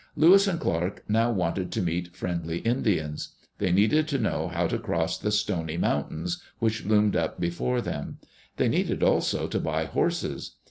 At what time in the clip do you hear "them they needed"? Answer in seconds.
7.81-9.03